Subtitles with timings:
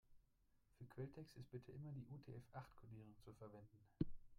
[0.79, 3.77] Für Quelltext ist bitte immer die UTF-acht-Kodierung zu verwenden.